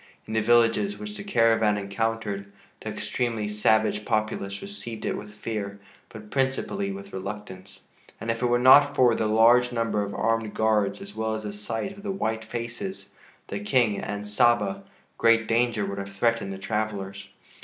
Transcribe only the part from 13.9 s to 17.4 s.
and Saba, great danger would have threatened the travelers.